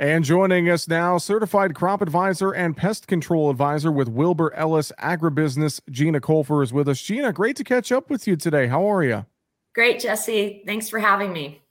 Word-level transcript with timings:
And 0.00 0.24
joining 0.24 0.70
us 0.70 0.86
now, 0.86 1.18
certified 1.18 1.74
crop 1.74 2.02
advisor 2.02 2.52
and 2.52 2.76
pest 2.76 3.08
control 3.08 3.50
advisor 3.50 3.90
with 3.90 4.08
Wilbur 4.08 4.54
Ellis 4.54 4.92
Agribusiness, 5.00 5.80
Gina 5.90 6.20
Colfer 6.20 6.62
is 6.62 6.72
with 6.72 6.88
us. 6.88 7.02
Gina, 7.02 7.32
great 7.32 7.56
to 7.56 7.64
catch 7.64 7.90
up 7.90 8.08
with 8.08 8.28
you 8.28 8.36
today. 8.36 8.68
How 8.68 8.88
are 8.88 9.02
you? 9.02 9.26
Great, 9.74 9.98
Jesse. 9.98 10.62
Thanks 10.64 10.88
for 10.88 11.00
having 11.00 11.32
me. 11.32 11.62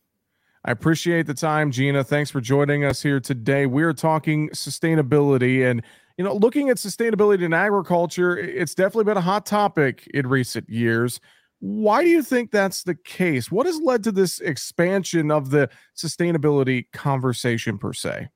I 0.66 0.72
appreciate 0.72 1.26
the 1.26 1.34
time, 1.34 1.72
Gina. 1.72 2.04
Thanks 2.04 2.30
for 2.30 2.42
joining 2.42 2.84
us 2.84 3.02
here 3.02 3.22
today. 3.22 3.66
We're 3.66 3.94
talking 3.94 4.50
sustainability 4.50 5.64
and 5.64 5.82
you 6.18 6.26
know, 6.26 6.36
looking 6.36 6.70
at 6.70 6.78
sustainability 6.78 7.44
in 7.44 7.54
agriculture, 7.54 8.38
it's 8.38 8.74
definitely 8.74 9.04
been 9.06 9.18
a 9.18 9.22
hot 9.22 9.46
topic 9.46 10.08
in 10.14 10.28
recent 10.28 10.68
years. 10.68 11.22
Why 11.60 12.04
do 12.04 12.10
you 12.10 12.22
think 12.22 12.52
that's 12.52 12.84
the 12.84 12.96
case? 12.96 13.52
What 13.52 13.66
has 13.66 13.80
led 13.82 14.04
to 14.04 14.12
this 14.12 14.40
expansion 14.40 15.32
of 15.32 15.50
the 15.50 15.70
sustainability 15.96 16.86
conversation 16.94 17.78
per 17.78 17.94
se? 17.94 18.30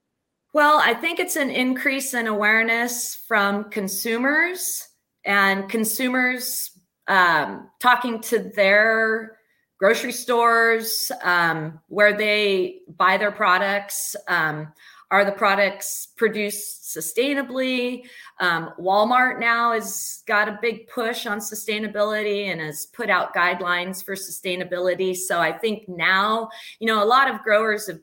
Well, 0.54 0.82
I 0.84 0.94
think 0.94 1.20
it's 1.20 1.36
an 1.36 1.50
increase 1.50 2.14
in 2.14 2.28
awareness 2.28 3.16
from 3.28 3.70
consumers 3.70 4.88
and 5.24 5.70
consumers 5.70 6.72
um, 7.08 7.70
talking 7.80 8.20
to 8.22 8.40
their 8.56 9.38
grocery 9.80 10.12
stores 10.12 11.12
um, 11.24 11.80
where 11.88 12.16
they 12.16 12.80
buy 12.98 13.18
their 13.18 13.32
products. 13.32 14.16
Um, 14.28 14.74
are 15.12 15.26
the 15.26 15.32
products 15.34 16.08
produced 16.16 16.96
sustainably? 16.96 18.06
Um, 18.40 18.72
Walmart 18.80 19.40
now 19.40 19.74
has 19.74 20.24
got 20.26 20.48
a 20.48 20.58
big 20.62 20.88
push 20.88 21.26
on 21.28 21.40
sustainability 21.40 22.46
and 22.46 22.62
has 22.62 22.86
put 22.88 23.10
out 23.10 23.36
guidelines 23.36 24.04
for 24.04 24.16
sustainability. 24.16 25.16
So 25.16 25.40
I 25.40 25.52
think 25.52 25.88
now, 25.90 26.50
you 26.80 26.88
know, 26.88 27.04
a 27.04 27.06
lot 27.06 27.30
of 27.30 27.42
growers 27.42 27.88
have 27.88 28.00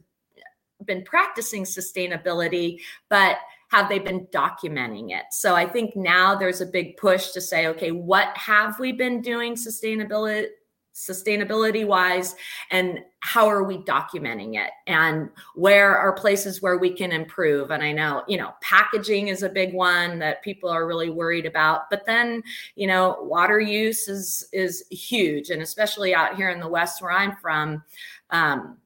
been 0.85 1.03
practicing 1.03 1.65
sustainability, 1.65 2.81
but 3.09 3.39
have 3.71 3.89
they 3.89 3.99
been 3.99 4.27
documenting 4.27 5.11
it? 5.11 5.25
So 5.31 5.55
I 5.55 5.67
think 5.67 5.97
now 5.97 6.35
there's 6.35 6.61
a 6.61 6.67
big 6.67 6.97
push 6.99 7.31
to 7.31 7.41
say, 7.41 7.67
okay, 7.69 7.91
what 7.91 8.37
have 8.37 8.79
we 8.79 8.93
been 8.93 9.21
doing 9.21 9.55
sustainability 9.55 10.49
sustainability 10.99 11.87
wise 11.87 12.35
and 12.73 12.99
how 13.21 13.47
are 13.47 13.63
we 13.63 13.79
documenting 13.79 14.57
it 14.57 14.71
and 14.89 15.31
where 15.55 15.97
are 15.97 16.13
places 16.13 16.61
where 16.61 16.77
we 16.77 16.91
can 16.91 17.13
improve 17.13 17.71
and 17.71 17.85
i 17.85 17.93
know 17.93 18.25
you 18.27 18.37
know 18.37 18.53
packaging 18.61 19.29
is 19.29 19.45
a 19.45 19.49
big 19.49 19.73
one 19.73 20.19
that 20.19 20.43
people 20.43 20.69
are 20.69 20.89
really 20.89 21.09
worried 21.09 21.47
about 21.47 21.89
but 21.89 22.05
then 22.05 22.43
you 22.75 22.87
know 22.87 23.17
water 23.23 23.61
use 23.61 24.09
is 24.09 24.49
is 24.53 24.85
huge 24.91 25.51
and 25.51 25.63
especially 25.63 26.15
out 26.15 26.35
here 26.35 26.51
in 26.51 26.59
the 26.59 26.69
west 26.69 27.01
where 27.01 27.13
i'm 27.13 27.37
from 27.37 27.83
um, 28.31 28.77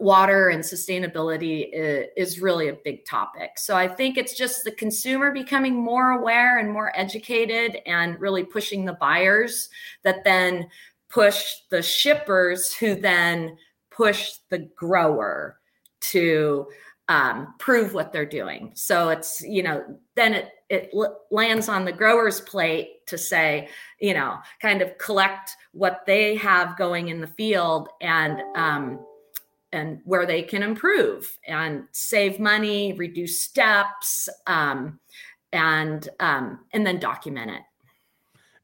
water 0.00 0.48
and 0.48 0.62
sustainability 0.62 1.68
is, 1.72 2.40
really 2.40 2.68
a 2.68 2.78
big 2.84 3.04
topic. 3.04 3.56
So 3.56 3.76
I 3.76 3.86
think 3.88 4.18
it's 4.18 4.36
just 4.36 4.64
the 4.64 4.72
consumer 4.72 5.30
becoming 5.30 5.74
more 5.74 6.10
aware 6.10 6.58
and 6.58 6.70
more 6.70 6.92
educated 6.94 7.78
and 7.86 8.20
really 8.20 8.44
pushing 8.44 8.84
the 8.84 8.94
buyers 8.94 9.68
that 10.02 10.24
then 10.24 10.68
push 11.08 11.54
the 11.70 11.82
shippers 11.82 12.74
who 12.74 12.94
then 12.94 13.56
push 13.90 14.32
the 14.50 14.68
grower 14.76 15.58
to 16.00 16.66
um, 17.08 17.54
prove 17.58 17.94
what 17.94 18.12
they're 18.12 18.26
doing. 18.26 18.72
So 18.74 19.10
it's, 19.10 19.40
you 19.40 19.62
know, 19.62 19.84
then 20.16 20.34
it, 20.34 20.50
it 20.68 20.90
lands 21.30 21.68
on 21.68 21.84
the 21.84 21.92
grower's 21.92 22.40
plate 22.40 23.06
to 23.06 23.16
say, 23.16 23.68
you 24.00 24.12
know, 24.12 24.38
kind 24.60 24.82
of 24.82 24.98
collect 24.98 25.50
what 25.72 26.02
they 26.06 26.34
have 26.36 26.76
going 26.76 27.08
in 27.08 27.20
the 27.20 27.28
field 27.28 27.88
and, 28.00 28.42
um, 28.56 28.98
and 29.72 30.00
where 30.04 30.26
they 30.26 30.42
can 30.42 30.62
improve 30.62 31.38
and 31.46 31.84
save 31.92 32.40
money, 32.40 32.92
reduce 32.94 33.40
steps, 33.40 34.28
um, 34.46 34.98
and 35.52 36.08
um, 36.20 36.60
and 36.72 36.86
then 36.86 36.98
document 36.98 37.50
it 37.50 37.62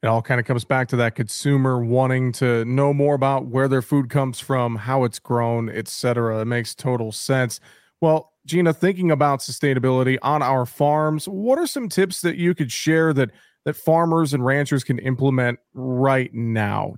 it 0.02 0.06
all 0.06 0.22
kind 0.22 0.40
of 0.40 0.46
comes 0.46 0.64
back 0.64 0.88
to 0.88 0.96
that 0.96 1.14
consumer 1.14 1.82
wanting 1.82 2.32
to 2.32 2.64
know 2.64 2.92
more 2.92 3.14
about 3.14 3.46
where 3.46 3.68
their 3.68 3.82
food 3.82 4.10
comes 4.10 4.40
from, 4.40 4.76
how 4.76 5.04
it's 5.04 5.18
grown, 5.18 5.68
etc. 5.68 6.40
It 6.40 6.46
makes 6.46 6.74
total 6.74 7.12
sense. 7.12 7.60
Well, 8.00 8.32
Gina, 8.44 8.72
thinking 8.72 9.12
about 9.12 9.38
sustainability 9.38 10.18
on 10.22 10.42
our 10.42 10.66
farms, 10.66 11.26
what 11.28 11.58
are 11.58 11.68
some 11.68 11.88
tips 11.88 12.20
that 12.22 12.36
you 12.36 12.54
could 12.54 12.72
share 12.72 13.12
that 13.12 13.30
that 13.64 13.76
farmers 13.76 14.34
and 14.34 14.44
ranchers 14.44 14.82
can 14.82 14.98
implement 14.98 15.60
right 15.72 16.34
now 16.34 16.96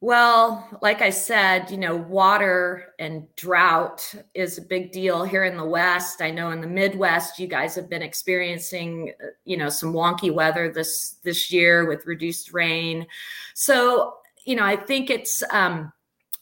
well, 0.00 0.68
like 0.80 1.02
I 1.02 1.10
said, 1.10 1.70
you 1.72 1.76
know, 1.76 1.96
water 1.96 2.94
and 3.00 3.26
drought 3.34 4.14
is 4.32 4.56
a 4.56 4.62
big 4.62 4.92
deal 4.92 5.24
here 5.24 5.44
in 5.44 5.56
the 5.56 5.64
West. 5.64 6.22
I 6.22 6.30
know 6.30 6.52
in 6.52 6.60
the 6.60 6.68
Midwest, 6.68 7.40
you 7.40 7.48
guys 7.48 7.74
have 7.74 7.90
been 7.90 8.02
experiencing, 8.02 9.12
you 9.44 9.56
know, 9.56 9.68
some 9.68 9.92
wonky 9.92 10.32
weather 10.32 10.72
this 10.72 11.16
this 11.24 11.50
year 11.50 11.88
with 11.88 12.06
reduced 12.06 12.52
rain. 12.52 13.08
So, 13.54 14.14
you 14.44 14.54
know, 14.54 14.64
I 14.64 14.76
think 14.76 15.10
it's 15.10 15.42
um, 15.50 15.92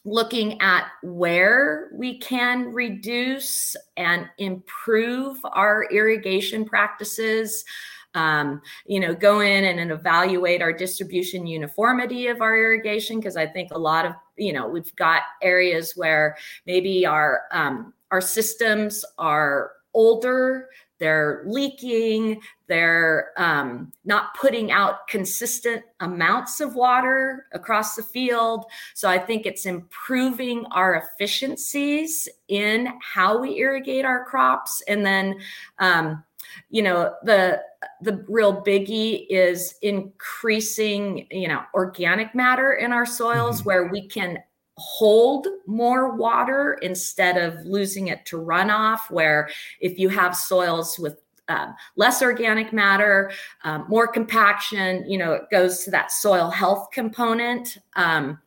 looking 0.05 0.61
at 0.61 0.89
where 1.01 1.89
we 1.93 2.19
can 2.19 2.71
reduce 2.71 3.75
and 3.97 4.29
improve 4.37 5.39
our 5.43 5.85
irrigation 5.91 6.63
practices 6.63 7.65
um, 8.13 8.61
you 8.85 8.99
know, 8.99 9.13
go 9.13 9.41
in 9.41 9.65
and, 9.65 9.79
and 9.79 9.91
evaluate 9.91 10.61
our 10.61 10.73
distribution 10.73 11.45
uniformity 11.45 12.27
of 12.27 12.41
our 12.41 12.57
irrigation 12.57 13.19
because 13.19 13.37
I 13.37 13.45
think 13.45 13.71
a 13.71 13.77
lot 13.77 14.05
of 14.05 14.13
you 14.37 14.53
know 14.53 14.67
we've 14.67 14.95
got 14.95 15.21
areas 15.41 15.93
where 15.95 16.37
maybe 16.65 17.05
our 17.05 17.43
um, 17.51 17.93
our 18.11 18.21
systems 18.21 19.03
are 19.17 19.71
older 19.93 20.69
they're 20.99 21.43
leaking 21.45 22.41
they're 22.67 23.31
um, 23.37 23.93
not 24.03 24.35
putting 24.35 24.71
out 24.71 25.07
consistent 25.07 25.83
amounts 26.01 26.59
of 26.59 26.75
water 26.75 27.45
across 27.53 27.95
the 27.95 28.03
field. 28.03 28.65
So 28.93 29.09
i 29.09 29.17
think 29.17 29.45
it's 29.45 29.65
improving 29.65 30.65
our 30.71 30.95
efficiencies 30.95 32.27
in 32.47 32.89
how 33.01 33.39
we 33.39 33.57
irrigate 33.57 34.05
our 34.05 34.25
crops. 34.25 34.81
And 34.87 35.05
then 35.05 35.39
um, 35.79 36.23
you 36.69 36.81
know 36.81 37.13
the 37.23 37.61
the 38.01 38.23
real 38.27 38.63
biggie 38.63 39.25
is 39.29 39.75
increasing 39.81 41.27
you 41.31 41.47
know 41.47 41.61
organic 41.73 42.33
matter 42.33 42.73
in 42.73 42.91
our 42.91 43.05
soils 43.05 43.59
mm-hmm. 43.59 43.67
where 43.67 43.87
we 43.87 44.07
can 44.07 44.37
hold 44.77 45.47
more 45.65 46.15
water 46.15 46.77
instead 46.81 47.37
of 47.37 47.65
losing 47.65 48.07
it 48.07 48.25
to 48.25 48.37
runoff 48.37 49.09
where 49.09 49.49
if 49.79 49.97
you 49.97 50.09
have 50.09 50.35
soils 50.35 50.99
with 50.99 51.21
um, 51.49 51.75
less 51.95 52.21
organic 52.21 52.73
matter, 52.73 53.31
um, 53.63 53.85
more 53.87 54.05
compaction. 54.05 55.09
You 55.09 55.17
know, 55.17 55.31
it 55.31 55.43
goes 55.49 55.85
to 55.85 55.91
that 55.91 56.11
soil 56.11 56.49
health 56.49 56.89
component. 56.91 57.77
Um, 57.95 58.39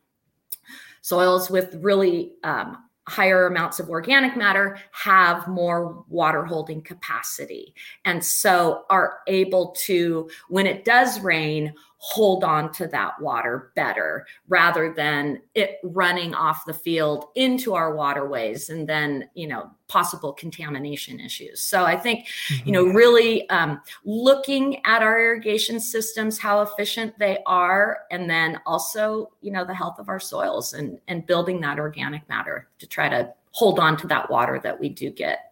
soils 1.01 1.49
with 1.49 1.75
really 1.81 2.33
um, 2.43 2.77
higher 3.11 3.45
amounts 3.45 3.79
of 3.79 3.89
organic 3.89 4.37
matter 4.37 4.79
have 4.91 5.45
more 5.47 6.05
water 6.07 6.45
holding 6.45 6.81
capacity. 6.81 7.75
And 8.05 8.23
so 8.23 8.85
are 8.89 9.19
able 9.27 9.75
to 9.85 10.29
when 10.47 10.65
it 10.65 10.85
does 10.85 11.19
rain 11.19 11.73
hold 12.03 12.43
on 12.43 12.71
to 12.71 12.87
that 12.87 13.21
water 13.21 13.71
better 13.75 14.25
rather 14.47 14.91
than 14.91 15.39
it 15.53 15.77
running 15.83 16.33
off 16.33 16.65
the 16.65 16.73
field 16.73 17.25
into 17.35 17.75
our 17.75 17.93
waterways 17.93 18.69
and 18.69 18.89
then 18.89 19.29
you 19.35 19.47
know 19.47 19.69
possible 19.87 20.33
contamination 20.33 21.19
issues 21.19 21.61
so 21.61 21.85
i 21.85 21.95
think 21.95 22.25
mm-hmm. 22.25 22.67
you 22.67 22.73
know 22.73 22.85
really 22.85 23.47
um, 23.51 23.79
looking 24.03 24.83
at 24.83 25.03
our 25.03 25.21
irrigation 25.21 25.79
systems 25.79 26.39
how 26.39 26.61
efficient 26.61 27.13
they 27.19 27.37
are 27.45 27.99
and 28.09 28.27
then 28.27 28.59
also 28.65 29.29
you 29.41 29.51
know 29.51 29.63
the 29.63 29.73
health 29.73 29.99
of 29.99 30.09
our 30.09 30.19
soils 30.19 30.73
and 30.73 30.99
and 31.07 31.27
building 31.27 31.61
that 31.61 31.77
organic 31.77 32.27
matter 32.27 32.67
to 32.79 32.87
try 32.87 33.07
to 33.09 33.31
hold 33.51 33.79
on 33.79 33.95
to 33.95 34.07
that 34.07 34.27
water 34.31 34.59
that 34.63 34.79
we 34.79 34.89
do 34.89 35.11
get 35.11 35.50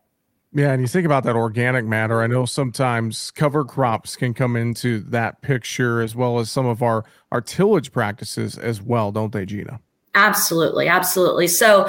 yeah, 0.54 0.72
and 0.72 0.82
you 0.82 0.88
think 0.88 1.06
about 1.06 1.24
that 1.26 1.36
organic 1.36 1.86
matter. 1.86 2.22
I 2.22 2.28
know 2.28 2.46
sometimes 2.46 3.30
cover 3.32 3.64
crops 3.64 4.16
can 4.16 4.34
come 4.34 4.56
into 4.56 5.02
that 5.02 5.42
picture 5.42 6.02
as 6.02 6.16
well 6.16 6.40
as 6.40 6.52
some 6.52 6.66
of 6.66 6.82
our 6.82 7.06
our 7.32 7.42
tillage 7.42 7.92
practices 7.92 8.58
as 8.58 8.82
well, 8.82 9.12
don't 9.12 9.32
they, 9.32 9.46
Gina? 9.46 9.80
Absolutely, 10.16 10.88
absolutely. 10.88 11.48
So, 11.48 11.88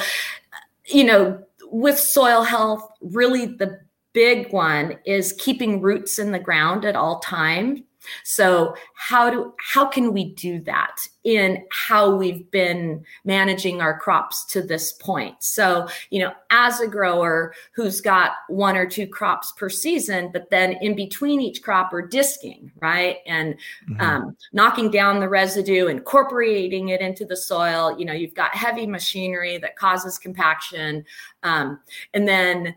you 0.86 1.04
know, 1.04 1.42
with 1.70 1.98
soil 1.98 2.42
health, 2.42 2.86
really 3.00 3.46
the 3.46 3.80
big 4.12 4.52
one 4.52 4.98
is 5.06 5.32
keeping 5.38 5.80
roots 5.80 6.18
in 6.18 6.32
the 6.32 6.38
ground 6.38 6.84
at 6.84 6.96
all 6.96 7.20
time 7.20 7.84
so 8.24 8.74
how 8.94 9.30
do 9.30 9.54
how 9.58 9.86
can 9.86 10.12
we 10.12 10.32
do 10.34 10.60
that 10.60 11.06
in 11.24 11.64
how 11.70 12.14
we've 12.14 12.50
been 12.50 13.04
managing 13.24 13.80
our 13.80 13.98
crops 13.98 14.44
to 14.46 14.62
this 14.62 14.92
point? 14.92 15.36
So, 15.40 15.88
you 16.10 16.20
know, 16.20 16.32
as 16.50 16.80
a 16.80 16.88
grower 16.88 17.54
who's 17.72 18.00
got 18.00 18.32
one 18.48 18.76
or 18.76 18.86
two 18.86 19.06
crops 19.06 19.52
per 19.52 19.68
season, 19.68 20.30
but 20.32 20.50
then 20.50 20.72
in 20.80 20.94
between 20.94 21.40
each 21.40 21.62
crop 21.62 21.92
are 21.92 22.06
disking, 22.06 22.72
right? 22.80 23.18
And 23.26 23.54
mm-hmm. 23.88 24.00
um, 24.00 24.36
knocking 24.52 24.90
down 24.90 25.20
the 25.20 25.28
residue, 25.28 25.88
incorporating 25.88 26.88
it 26.88 27.00
into 27.00 27.24
the 27.24 27.36
soil. 27.36 27.98
You 27.98 28.06
know, 28.06 28.12
you've 28.12 28.34
got 28.34 28.54
heavy 28.54 28.86
machinery 28.86 29.58
that 29.58 29.76
causes 29.76 30.18
compaction. 30.18 31.04
Um, 31.42 31.80
and 32.14 32.26
then 32.26 32.74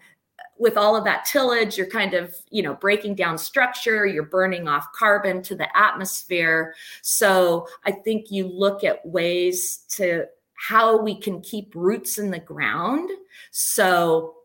with 0.64 0.78
all 0.78 0.96
of 0.96 1.04
that 1.04 1.26
tillage 1.26 1.78
you're 1.78 1.86
kind 1.86 2.14
of 2.14 2.34
you 2.50 2.64
know 2.64 2.74
breaking 2.76 3.14
down 3.14 3.38
structure 3.38 4.06
you're 4.06 4.24
burning 4.24 4.66
off 4.66 4.88
carbon 4.94 5.44
to 5.44 5.56
the 5.56 5.78
atmosphere 5.78 6.74
so 7.02 7.68
i 7.86 7.92
think 7.92 8.32
you 8.32 8.48
look 8.48 8.84
at 8.84 9.06
ways 9.06 9.80
to 9.90 10.26
how 10.54 11.00
we 11.00 11.20
can 11.20 11.42
keep 11.42 11.76
roots 11.76 12.18
in 12.18 12.32
the 12.32 12.40
ground 12.40 13.10
so 13.52 14.36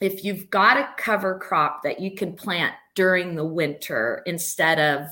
if 0.00 0.22
you've 0.22 0.50
got 0.50 0.76
a 0.76 0.90
cover 0.98 1.38
crop 1.38 1.82
that 1.82 1.98
you 1.98 2.14
can 2.14 2.34
plant 2.34 2.74
during 2.94 3.34
the 3.34 3.44
winter 3.44 4.22
instead 4.26 4.78
of 4.78 5.08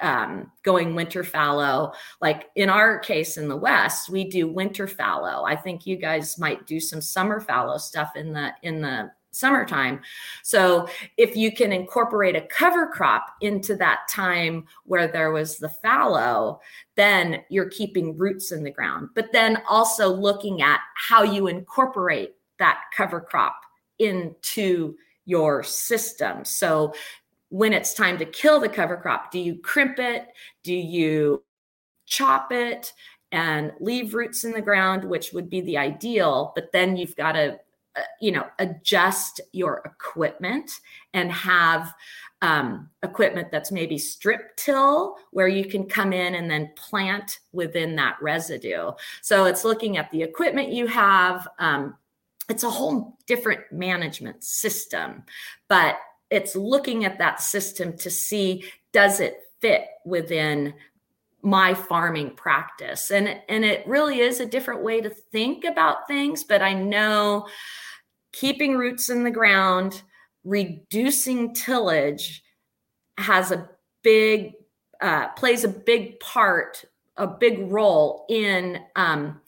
um, 0.00 0.52
going 0.62 0.94
winter 0.94 1.24
fallow. 1.24 1.90
Like 2.20 2.50
in 2.54 2.68
our 2.68 2.98
case 2.98 3.38
in 3.38 3.48
the 3.48 3.56
West, 3.56 4.10
we 4.10 4.28
do 4.28 4.46
winter 4.46 4.86
fallow. 4.86 5.44
I 5.44 5.56
think 5.56 5.86
you 5.86 5.96
guys 5.96 6.38
might 6.38 6.66
do 6.66 6.78
some 6.78 7.00
summer 7.00 7.40
fallow 7.40 7.78
stuff 7.78 8.14
in 8.14 8.34
the 8.34 8.52
in 8.62 8.82
the 8.82 9.10
summertime. 9.36 10.00
So 10.42 10.88
if 11.16 11.36
you 11.36 11.52
can 11.52 11.72
incorporate 11.72 12.36
a 12.36 12.46
cover 12.46 12.86
crop 12.86 13.26
into 13.40 13.76
that 13.76 14.08
time 14.08 14.66
where 14.84 15.06
there 15.06 15.30
was 15.30 15.58
the 15.58 15.68
fallow, 15.68 16.60
then 16.96 17.42
you're 17.48 17.70
keeping 17.70 18.16
roots 18.16 18.52
in 18.52 18.64
the 18.64 18.70
ground. 18.70 19.10
But 19.14 19.32
then 19.32 19.62
also 19.68 20.08
looking 20.08 20.62
at 20.62 20.80
how 20.96 21.22
you 21.22 21.46
incorporate 21.46 22.34
that 22.58 22.80
cover 22.96 23.20
crop 23.20 23.60
into 23.98 24.96
your 25.26 25.62
system. 25.62 26.44
So 26.44 26.94
when 27.50 27.72
it's 27.72 27.94
time 27.94 28.18
to 28.18 28.24
kill 28.24 28.60
the 28.60 28.68
cover 28.68 28.96
crop, 28.96 29.30
do 29.30 29.38
you 29.38 29.56
crimp 29.56 29.98
it? 29.98 30.28
Do 30.62 30.74
you 30.74 31.44
chop 32.06 32.52
it 32.52 32.92
and 33.32 33.72
leave 33.80 34.14
roots 34.14 34.44
in 34.44 34.52
the 34.52 34.62
ground, 34.62 35.04
which 35.04 35.32
would 35.32 35.50
be 35.50 35.60
the 35.60 35.78
ideal? 35.78 36.52
But 36.54 36.72
then 36.72 36.96
you've 36.96 37.16
got 37.16 37.32
to, 37.32 37.58
uh, 37.96 38.02
you 38.20 38.32
know, 38.32 38.46
adjust 38.58 39.40
your 39.52 39.82
equipment 39.84 40.80
and 41.14 41.30
have 41.32 41.94
um, 42.42 42.90
equipment 43.02 43.50
that's 43.50 43.72
maybe 43.72 43.98
strip 43.98 44.56
till, 44.56 45.16
where 45.30 45.48
you 45.48 45.64
can 45.64 45.86
come 45.86 46.12
in 46.12 46.34
and 46.34 46.50
then 46.50 46.70
plant 46.76 47.40
within 47.52 47.96
that 47.96 48.16
residue. 48.20 48.92
So 49.22 49.46
it's 49.46 49.64
looking 49.64 49.96
at 49.96 50.10
the 50.10 50.22
equipment 50.22 50.72
you 50.72 50.86
have. 50.86 51.48
Um, 51.58 51.96
it's 52.48 52.62
a 52.62 52.70
whole 52.70 53.16
different 53.26 53.60
management 53.72 54.44
system, 54.44 55.24
but 55.68 55.96
it's 56.30 56.54
looking 56.54 57.04
at 57.04 57.18
that 57.18 57.40
system 57.40 57.96
to 57.98 58.10
see 58.10 58.64
does 58.92 59.20
it 59.20 59.40
fit 59.60 59.86
within 60.04 60.74
my 61.42 61.74
farming 61.74 62.30
practice 62.30 63.10
and 63.10 63.40
and 63.48 63.64
it 63.64 63.86
really 63.86 64.20
is 64.20 64.40
a 64.40 64.46
different 64.46 64.82
way 64.82 65.00
to 65.00 65.08
think 65.08 65.64
about 65.64 66.08
things 66.08 66.42
but 66.42 66.60
i 66.60 66.72
know 66.72 67.46
keeping 68.38 68.76
roots 68.76 69.10
in 69.10 69.24
the 69.24 69.30
ground 69.30 70.02
reducing 70.44 71.52
tillage 71.54 72.42
has 73.18 73.50
a 73.50 73.68
big 74.02 74.52
uh, 75.00 75.28
plays 75.28 75.64
a 75.64 75.68
big 75.68 76.18
part 76.20 76.84
a 77.16 77.26
big 77.26 77.70
role 77.70 78.26
in 78.28 78.78
um, 78.96 79.40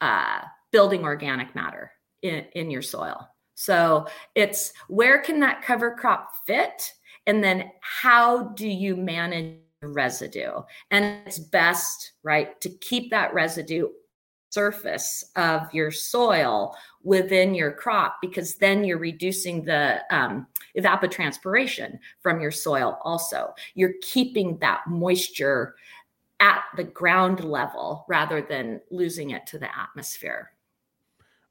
uh, 0.00 0.40
building 0.70 1.02
organic 1.04 1.54
matter 1.54 1.90
in, 2.22 2.44
in 2.54 2.70
your 2.70 2.82
soil 2.82 3.28
so 3.58 4.06
it's 4.36 4.72
where 4.86 5.20
can 5.20 5.40
that 5.40 5.62
cover 5.62 5.90
crop 5.90 6.30
fit? 6.46 6.92
And 7.26 7.42
then 7.42 7.72
how 7.80 8.50
do 8.50 8.68
you 8.68 8.94
manage 8.94 9.56
residue? 9.82 10.62
And 10.92 11.26
it's 11.26 11.40
best, 11.40 12.12
right, 12.22 12.58
to 12.60 12.68
keep 12.68 13.10
that 13.10 13.34
residue 13.34 13.88
surface 14.58 15.24
of 15.36 15.72
your 15.72 15.92
soil 15.92 16.76
within 17.04 17.54
your 17.54 17.70
crop 17.70 18.16
because 18.20 18.56
then 18.56 18.82
you're 18.82 18.98
reducing 18.98 19.62
the 19.62 20.00
um, 20.10 20.48
evapotranspiration 20.76 21.96
from 22.20 22.40
your 22.40 22.50
soil 22.50 22.98
also 23.04 23.54
you're 23.74 23.94
keeping 24.02 24.58
that 24.58 24.80
moisture 24.88 25.76
at 26.40 26.62
the 26.76 26.82
ground 26.82 27.44
level 27.44 28.04
rather 28.08 28.42
than 28.42 28.80
losing 28.90 29.30
it 29.30 29.46
to 29.46 29.60
the 29.60 29.68
atmosphere 29.78 30.50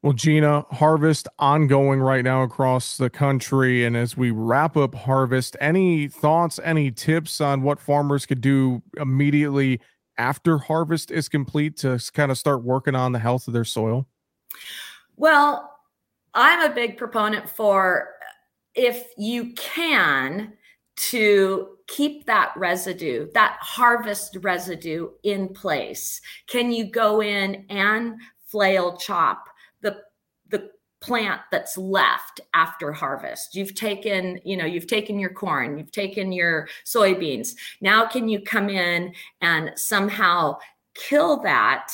well, 0.04 0.14
Gina, 0.14 0.64
harvest 0.70 1.28
ongoing 1.40 2.00
right 2.00 2.24
now 2.24 2.44
across 2.44 2.98
the 2.98 3.10
country. 3.10 3.84
And 3.84 3.98
as 3.98 4.16
we 4.16 4.30
wrap 4.30 4.78
up 4.78 4.94
harvest, 4.94 5.58
any 5.60 6.08
thoughts, 6.08 6.60
any 6.64 6.92
tips 6.92 7.42
on 7.42 7.64
what 7.64 7.80
farmers 7.80 8.28
could 8.28 8.40
do 8.40 8.84
immediately 8.98 9.82
after 10.18 10.58
harvest 10.58 11.12
is 11.12 11.30
complete 11.30 11.78
to 11.78 12.00
kind 12.14 12.32
of 12.32 12.38
start 12.38 12.64
working 12.64 12.96
on 12.96 13.12
the 13.12 13.20
health 13.20 13.48
of 13.48 13.54
their 13.54 13.64
soil? 13.64 14.08
Well, 15.16 15.78
I'm 16.34 16.70
a 16.70 16.74
big 16.74 16.98
proponent 16.98 17.50
for 17.50 18.10
uh, 18.22 18.26
if 18.76 19.08
you 19.18 19.54
can 19.54 20.54
to 20.98 21.78
keep 21.88 22.26
that 22.26 22.52
residue, 22.58 23.30
that 23.34 23.58
harvest 23.62 24.38
residue 24.42 25.10
in 25.24 25.50
place. 25.50 26.22
Can 26.48 26.72
you 26.72 26.90
go 26.90 27.22
in 27.22 27.66
and 27.70 28.16
flail 28.48 28.98
chop 28.98 29.50
the 29.82 30.02
the 30.50 30.70
plant 31.08 31.40
that's 31.52 31.78
left 31.78 32.42
after 32.54 32.92
harvest. 32.92 33.56
You've 33.56 33.74
taken 33.74 34.40
you 34.44 34.58
know 34.58 34.66
you've 34.66 34.88
taken 34.88 35.18
your 35.18 35.30
corn 35.30 35.78
you've 35.78 35.92
taken 35.92 36.34
your 36.34 36.68
soybeans. 36.86 37.56
Now 37.80 38.06
can 38.06 38.28
you 38.28 38.42
come 38.42 38.70
in 38.70 39.14
and 39.40 39.72
somehow 39.76 40.58
kill 40.96 41.42
that 41.44 41.94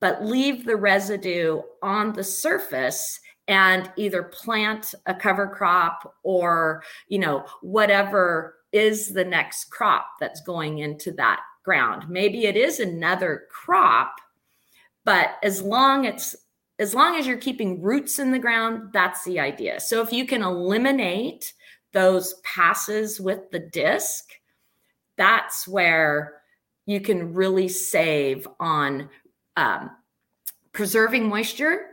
but 0.00 0.24
leave 0.24 0.64
the 0.64 0.76
residue 0.76 1.60
on 1.82 2.12
the 2.12 2.22
surface 2.22 3.18
and 3.48 3.90
either 3.96 4.22
plant 4.22 4.94
a 5.06 5.14
cover 5.14 5.48
crop 5.48 6.14
or 6.22 6.84
you 7.08 7.18
know 7.18 7.44
whatever 7.60 8.54
is 8.70 9.08
the 9.08 9.24
next 9.24 9.64
crop 9.64 10.06
that's 10.20 10.42
going 10.42 10.78
into 10.78 11.10
that 11.12 11.40
ground? 11.64 12.08
Maybe 12.08 12.46
it 12.46 12.56
is 12.56 12.78
another 12.78 13.48
crop 13.50 14.14
but 15.04 15.38
as 15.42 15.60
long 15.60 16.06
as 16.06 16.36
as 16.78 16.94
long 16.94 17.16
as 17.16 17.26
you're 17.26 17.36
keeping 17.36 17.82
roots 17.82 18.18
in 18.18 18.30
the 18.30 18.38
ground, 18.38 18.90
that's 18.92 19.24
the 19.24 19.40
idea. 19.40 19.80
So 19.80 20.00
if 20.00 20.12
you 20.12 20.26
can 20.26 20.42
eliminate 20.42 21.52
those 21.92 22.34
passes 22.44 23.20
with 23.20 23.50
the 23.50 23.58
disc, 23.58 24.24
that's 25.16 25.66
where 25.66 26.40
you 26.86 27.00
can 27.00 27.34
really 27.34 27.68
save 27.68 28.46
on 28.60 29.08
um, 29.56 29.90
preserving 30.72 31.28
moisture 31.28 31.86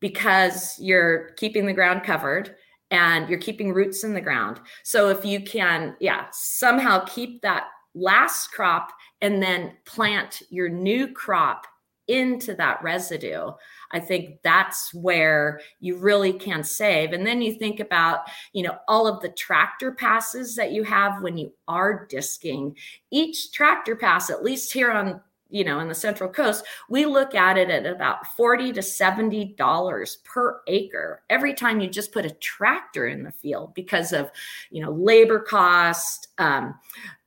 because 0.00 0.78
you're 0.78 1.30
keeping 1.36 1.66
the 1.66 1.72
ground 1.72 2.04
covered 2.04 2.54
and 2.90 3.28
you're 3.28 3.38
keeping 3.38 3.72
roots 3.72 4.04
in 4.04 4.14
the 4.14 4.20
ground. 4.20 4.60
So 4.82 5.08
if 5.08 5.24
you 5.24 5.40
can, 5.40 5.96
yeah, 6.00 6.26
somehow 6.32 7.04
keep 7.04 7.42
that 7.42 7.64
last 7.94 8.48
crop 8.52 8.90
and 9.20 9.42
then 9.42 9.72
plant 9.84 10.42
your 10.50 10.68
new 10.68 11.12
crop 11.12 11.66
into 12.06 12.54
that 12.54 12.82
residue, 12.82 13.50
I 13.90 14.00
think 14.00 14.42
that's 14.42 14.92
where 14.92 15.60
you 15.80 15.96
really 15.96 16.32
can 16.32 16.62
save. 16.62 17.12
And 17.12 17.26
then 17.26 17.42
you 17.42 17.54
think 17.54 17.80
about, 17.80 18.20
you 18.52 18.62
know, 18.62 18.76
all 18.86 19.06
of 19.06 19.20
the 19.22 19.30
tractor 19.30 19.92
passes 19.92 20.54
that 20.56 20.72
you 20.72 20.84
have 20.84 21.22
when 21.22 21.36
you 21.36 21.52
are 21.66 22.06
disking. 22.06 22.76
Each 23.10 23.52
tractor 23.52 23.96
pass, 23.96 24.30
at 24.30 24.44
least 24.44 24.72
here 24.72 24.90
on 24.90 25.20
you 25.50 25.64
know 25.64 25.80
in 25.80 25.88
the 25.88 25.94
central 25.94 26.28
coast 26.28 26.64
we 26.88 27.06
look 27.06 27.34
at 27.34 27.56
it 27.56 27.70
at 27.70 27.86
about 27.86 28.26
40 28.36 28.72
to 28.72 28.82
70 28.82 29.54
dollars 29.56 30.16
per 30.24 30.60
acre 30.66 31.22
every 31.30 31.54
time 31.54 31.80
you 31.80 31.88
just 31.88 32.12
put 32.12 32.26
a 32.26 32.30
tractor 32.30 33.06
in 33.06 33.22
the 33.22 33.32
field 33.32 33.72
because 33.74 34.12
of 34.12 34.30
you 34.70 34.82
know 34.82 34.92
labor 34.92 35.40
cost 35.40 36.28
um, 36.38 36.74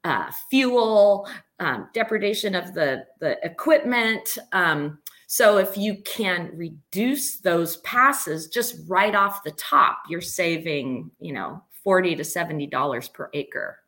uh, 0.04 0.32
fuel 0.50 1.28
um, 1.60 1.90
depredation 1.94 2.56
of 2.56 2.74
the 2.74 3.06
the 3.20 3.44
equipment 3.46 4.38
um, 4.52 5.00
so 5.32 5.60
if 5.60 5.78
you 5.78 5.96
can 6.04 6.52
reduce 6.56 7.38
those 7.38 7.78
passes 7.78 8.50
just 8.50 8.76
right 8.86 9.16
off 9.16 9.46
the 9.46 9.52
top, 9.52 10.00
you're 10.10 10.20
saving, 10.20 11.10
you 11.22 11.32
know, 11.32 11.64
40 11.86 12.18
to 12.18 12.26
70 12.26 12.68
dollars 12.68 13.08
per 13.08 13.30
acre. 13.34 13.80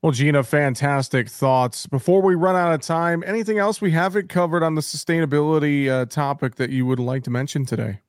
Well, 0.00 0.12
Gina, 0.12 0.44
fantastic 0.44 1.28
thoughts. 1.28 1.86
Before 1.86 2.22
we 2.22 2.36
run 2.36 2.56
out 2.56 2.72
of 2.72 2.80
time, 2.80 3.22
anything 3.26 3.58
else 3.58 3.82
we 3.82 3.90
haven't 3.90 4.30
covered 4.30 4.62
on 4.62 4.76
the 4.76 4.80
sustainability 4.80 5.90
uh, 5.90 6.06
topic 6.06 6.54
that 6.54 6.70
you 6.70 6.86
would 6.86 6.98
like 6.98 7.24
to 7.24 7.30
mention 7.30 7.66
today? 7.66 8.00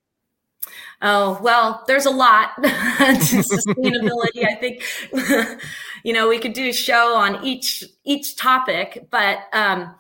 Oh, 1.01 1.37
well, 1.41 1.83
there's 1.85 2.05
a 2.05 2.11
lot 2.11 2.51
to 2.63 2.69
sustainability. 2.69 4.45
I 4.45 4.55
think, 4.55 5.59
you 6.05 6.13
know, 6.13 6.29
we 6.29 6.39
could 6.39 6.53
do 6.53 6.69
a 6.69 6.73
show 6.73 7.13
on 7.17 7.43
each 7.43 7.83
each 8.05 8.37
topic, 8.37 9.09
but 9.11 9.39
um, 9.51 9.93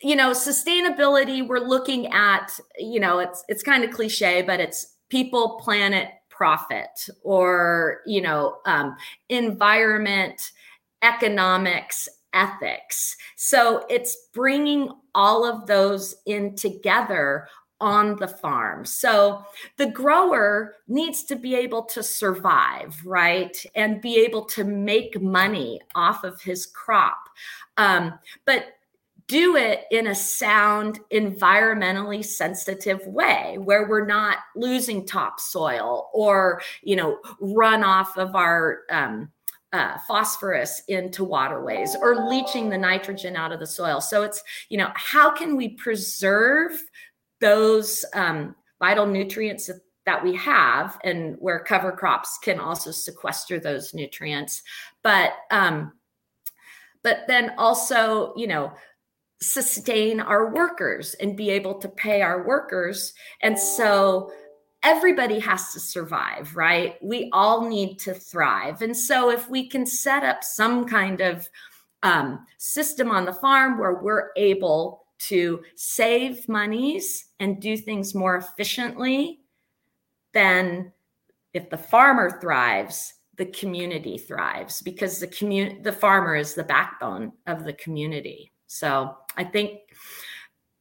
you 0.00 0.14
know 0.14 0.30
sustainability 0.30 1.46
we're 1.46 1.58
looking 1.58 2.06
at 2.08 2.58
you 2.78 3.00
know 3.00 3.18
it's 3.18 3.44
it's 3.48 3.62
kind 3.62 3.84
of 3.84 3.90
cliche 3.90 4.42
but 4.42 4.60
it's 4.60 4.96
people 5.08 5.58
planet 5.62 6.10
profit 6.28 7.08
or 7.22 8.00
you 8.06 8.20
know 8.20 8.58
um, 8.66 8.96
environment 9.28 10.52
economics 11.02 12.08
ethics 12.32 13.16
so 13.36 13.84
it's 13.88 14.28
bringing 14.32 14.90
all 15.14 15.44
of 15.44 15.66
those 15.66 16.14
in 16.26 16.54
together 16.54 17.48
on 17.80 18.16
the 18.16 18.26
farm. 18.26 18.84
So 18.84 19.44
the 19.76 19.86
grower 19.86 20.74
needs 20.88 21.22
to 21.24 21.36
be 21.36 21.54
able 21.54 21.84
to 21.84 22.02
survive, 22.02 23.00
right? 23.04 23.56
And 23.74 24.00
be 24.00 24.16
able 24.16 24.44
to 24.46 24.64
make 24.64 25.20
money 25.20 25.80
off 25.94 26.24
of 26.24 26.40
his 26.42 26.66
crop. 26.66 27.18
Um, 27.76 28.18
but 28.44 28.77
do 29.28 29.56
it 29.56 29.84
in 29.90 30.06
a 30.06 30.14
sound, 30.14 31.00
environmentally 31.12 32.24
sensitive 32.24 33.06
way 33.06 33.56
where 33.58 33.86
we're 33.86 34.06
not 34.06 34.38
losing 34.56 35.06
topsoil 35.06 36.08
or, 36.14 36.62
you 36.82 36.96
know, 36.96 37.18
runoff 37.40 38.16
of 38.16 38.34
our 38.34 38.80
um, 38.90 39.30
uh, 39.72 39.98
phosphorus 40.06 40.82
into 40.88 41.24
waterways 41.24 41.94
or 42.00 42.28
leaching 42.28 42.70
the 42.70 42.78
nitrogen 42.78 43.36
out 43.36 43.52
of 43.52 43.60
the 43.60 43.66
soil. 43.66 44.00
So 44.00 44.22
it's, 44.22 44.42
you 44.70 44.78
know, 44.78 44.90
how 44.94 45.30
can 45.30 45.56
we 45.56 45.68
preserve 45.68 46.72
those 47.40 48.04
um, 48.14 48.56
vital 48.80 49.06
nutrients 49.06 49.70
that 50.06 50.24
we 50.24 50.34
have 50.36 50.98
and 51.04 51.36
where 51.38 51.60
cover 51.60 51.92
crops 51.92 52.38
can 52.42 52.58
also 52.58 52.90
sequester 52.90 53.60
those 53.60 53.92
nutrients 53.92 54.62
but 55.02 55.32
um, 55.50 55.92
but 57.02 57.24
then 57.28 57.52
also 57.58 58.32
you 58.34 58.46
know 58.46 58.72
sustain 59.40 60.20
our 60.20 60.52
workers 60.52 61.14
and 61.14 61.36
be 61.36 61.50
able 61.50 61.74
to 61.74 61.88
pay 61.88 62.22
our 62.22 62.46
workers. 62.46 63.14
And 63.42 63.58
so 63.58 64.32
everybody 64.82 65.38
has 65.38 65.72
to 65.72 65.80
survive 65.80 66.54
right? 66.56 66.96
We 67.02 67.30
all 67.32 67.68
need 67.68 67.98
to 68.00 68.14
thrive. 68.14 68.82
And 68.82 68.96
so 68.96 69.30
if 69.30 69.48
we 69.48 69.68
can 69.68 69.86
set 69.86 70.22
up 70.24 70.44
some 70.44 70.86
kind 70.86 71.20
of 71.20 71.48
um, 72.02 72.46
system 72.58 73.10
on 73.10 73.24
the 73.24 73.32
farm 73.32 73.78
where 73.78 73.94
we're 73.94 74.30
able 74.36 75.04
to 75.18 75.62
save 75.74 76.48
monies 76.48 77.26
and 77.40 77.60
do 77.60 77.76
things 77.76 78.14
more 78.14 78.36
efficiently, 78.36 79.40
then 80.32 80.92
if 81.54 81.68
the 81.70 81.78
farmer 81.78 82.38
thrives, 82.40 83.14
the 83.36 83.46
community 83.46 84.18
thrives 84.18 84.82
because 84.82 85.20
the 85.20 85.26
community 85.28 85.80
the 85.82 85.92
farmer 85.92 86.34
is 86.34 86.54
the 86.54 86.64
backbone 86.64 87.32
of 87.46 87.64
the 87.64 87.72
community. 87.74 88.52
So 88.68 89.16
I 89.36 89.44
think 89.44 89.80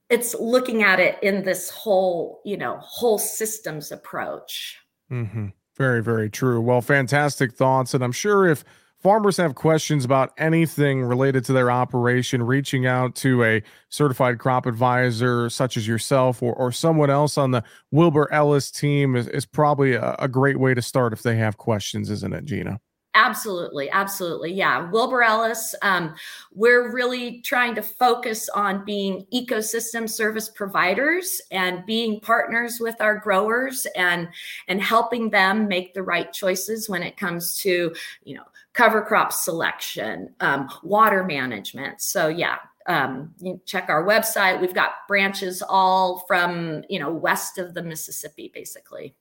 it's 0.09 0.35
looking 0.35 0.83
at 0.83 0.99
it 0.99 1.17
in 1.21 1.43
this 1.43 1.69
whole, 1.69 2.41
you 2.45 2.57
know, 2.57 2.77
whole 2.81 3.17
systems 3.17 3.91
approach. 3.91 4.77
Mm-hmm. 5.11 5.47
Very, 5.75 6.01
very 6.01 6.29
true. 6.29 6.61
Well, 6.61 6.81
fantastic 6.81 7.53
thoughts. 7.53 7.93
And 7.93 8.03
I'm 8.03 8.11
sure 8.11 8.47
if 8.47 8.63
farmers 9.01 9.37
have 9.37 9.55
questions 9.55 10.05
about 10.05 10.33
anything 10.37 11.03
related 11.03 11.45
to 11.45 11.53
their 11.53 11.69
operation, 11.69 12.41
reaching 12.43 12.85
out 12.85 13.15
to 13.15 13.43
a 13.43 13.61
certified 13.89 14.39
crop 14.39 14.65
advisor 14.65 15.49
such 15.49 15.77
as 15.77 15.87
yourself 15.87 16.41
or, 16.41 16.53
or 16.53 16.71
someone 16.71 17.09
else 17.09 17.37
on 17.37 17.51
the 17.51 17.63
Wilbur 17.91 18.31
Ellis 18.31 18.71
team 18.71 19.15
is, 19.15 19.27
is 19.27 19.45
probably 19.45 19.93
a, 19.93 20.15
a 20.19 20.27
great 20.27 20.59
way 20.59 20.73
to 20.73 20.81
start 20.81 21.13
if 21.13 21.21
they 21.23 21.35
have 21.35 21.57
questions, 21.57 22.09
isn't 22.09 22.33
it, 22.33 22.45
Gina? 22.45 22.79
Absolutely, 23.17 23.89
absolutely. 23.89 24.53
Yeah. 24.53 24.91
Wilbur 24.91 25.23
Ellis, 25.23 25.73
um, 25.81 26.13
we're 26.53 26.91
really 26.93 27.41
trying 27.41 27.73
to 27.73 27.81
focus 27.81 28.47
on 28.49 28.85
being 28.85 29.25
ecosystem 29.33 30.07
service 30.07 30.49
providers 30.49 31.41
and 31.49 31.83
being 31.87 32.19
partners 32.19 32.77
with 32.79 33.01
our 33.01 33.17
growers 33.17 33.87
and 33.95 34.27
and 34.67 34.79
helping 34.83 35.31
them 35.31 35.67
make 35.67 35.95
the 35.95 36.03
right 36.03 36.31
choices 36.31 36.87
when 36.87 37.01
it 37.01 37.17
comes 37.17 37.57
to, 37.57 37.91
you 38.23 38.35
know, 38.35 38.45
cover 38.73 39.01
crop 39.01 39.33
selection, 39.33 40.29
um, 40.39 40.69
water 40.83 41.23
management. 41.23 41.99
So 42.01 42.27
yeah, 42.27 42.57
um, 42.85 43.33
check 43.65 43.89
our 43.89 44.05
website. 44.05 44.61
We've 44.61 44.75
got 44.75 45.07
branches 45.07 45.63
all 45.67 46.23
from 46.27 46.83
you 46.87 46.99
know 46.99 47.11
west 47.11 47.57
of 47.57 47.73
the 47.73 47.81
Mississippi, 47.81 48.51
basically. 48.53 49.15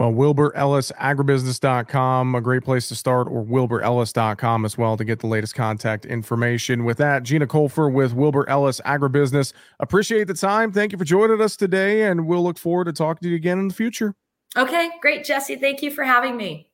Well, 0.00 0.14
Wilbur 0.14 0.56
Ellis 0.56 0.90
agribusiness.com, 0.98 2.34
a 2.34 2.40
great 2.40 2.64
place 2.64 2.88
to 2.88 2.94
start, 2.94 3.28
or 3.28 3.42
wilburellis.com 3.42 4.64
as 4.64 4.78
well 4.78 4.96
to 4.96 5.04
get 5.04 5.18
the 5.18 5.26
latest 5.26 5.54
contact 5.54 6.06
information. 6.06 6.86
With 6.86 6.96
that, 6.96 7.22
Gina 7.22 7.46
Colfer 7.46 7.92
with 7.92 8.14
Wilbur 8.14 8.48
Ellis 8.48 8.80
Agribusiness. 8.86 9.52
Appreciate 9.78 10.26
the 10.26 10.32
time. 10.32 10.72
Thank 10.72 10.92
you 10.92 10.96
for 10.96 11.04
joining 11.04 11.42
us 11.42 11.54
today, 11.54 12.04
and 12.04 12.26
we'll 12.26 12.42
look 12.42 12.56
forward 12.56 12.86
to 12.86 12.94
talking 12.94 13.24
to 13.24 13.28
you 13.28 13.36
again 13.36 13.58
in 13.58 13.68
the 13.68 13.74
future. 13.74 14.14
Okay, 14.56 14.88
great, 15.02 15.22
Jesse. 15.22 15.56
Thank 15.56 15.82
you 15.82 15.90
for 15.90 16.04
having 16.04 16.34
me. 16.34 16.69